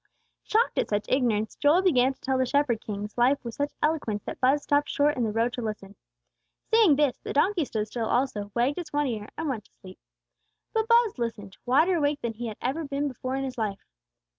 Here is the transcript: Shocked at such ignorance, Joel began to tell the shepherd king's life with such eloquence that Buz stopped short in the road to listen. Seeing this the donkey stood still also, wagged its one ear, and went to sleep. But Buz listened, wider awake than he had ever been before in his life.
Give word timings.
Shocked 0.41 0.79
at 0.79 0.89
such 0.89 1.05
ignorance, 1.09 1.55
Joel 1.55 1.83
began 1.83 2.15
to 2.15 2.19
tell 2.21 2.39
the 2.39 2.47
shepherd 2.47 2.81
king's 2.81 3.19
life 3.19 3.37
with 3.45 3.53
such 3.53 3.71
eloquence 3.83 4.23
that 4.23 4.41
Buz 4.41 4.63
stopped 4.63 4.89
short 4.89 5.15
in 5.15 5.23
the 5.23 5.31
road 5.31 5.53
to 5.53 5.61
listen. 5.61 5.93
Seeing 6.73 6.95
this 6.95 7.19
the 7.19 7.33
donkey 7.33 7.65
stood 7.65 7.85
still 7.85 8.07
also, 8.09 8.51
wagged 8.55 8.79
its 8.79 8.91
one 8.91 9.05
ear, 9.05 9.29
and 9.37 9.47
went 9.47 9.65
to 9.65 9.73
sleep. 9.73 9.99
But 10.73 10.87
Buz 10.87 11.19
listened, 11.19 11.55
wider 11.67 11.97
awake 11.97 12.21
than 12.23 12.33
he 12.33 12.47
had 12.47 12.57
ever 12.63 12.83
been 12.83 13.09
before 13.09 13.35
in 13.35 13.43
his 13.43 13.59
life. 13.59 13.85